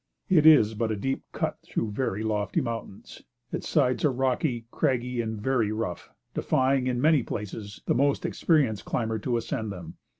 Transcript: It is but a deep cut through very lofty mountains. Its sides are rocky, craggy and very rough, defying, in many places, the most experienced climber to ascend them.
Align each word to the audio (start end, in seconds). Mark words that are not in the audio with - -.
It 0.29 0.47
is 0.47 0.73
but 0.73 0.89
a 0.91 0.95
deep 0.95 1.21
cut 1.31 1.59
through 1.61 1.91
very 1.91 2.23
lofty 2.23 2.59
mountains. 2.59 3.21
Its 3.51 3.69
sides 3.69 4.03
are 4.03 4.11
rocky, 4.11 4.65
craggy 4.71 5.21
and 5.21 5.39
very 5.39 5.71
rough, 5.71 6.09
defying, 6.33 6.87
in 6.87 6.99
many 6.99 7.21
places, 7.21 7.83
the 7.85 7.93
most 7.93 8.25
experienced 8.25 8.83
climber 8.83 9.19
to 9.19 9.37
ascend 9.37 9.71
them. 9.71 9.97